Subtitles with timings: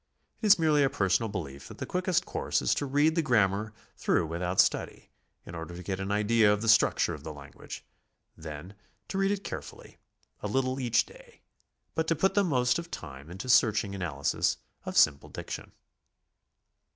[0.41, 3.71] It is merely a personal belief that the quickest course is to read the grammar
[3.95, 5.11] through without study,
[5.45, 7.85] in order to get an idea of the structure of the language;
[8.35, 8.73] then
[9.09, 9.99] to read it carefully,
[10.39, 11.41] a little each day,
[11.93, 15.71] but to put the most of the time into search ing analysis ol simple diction.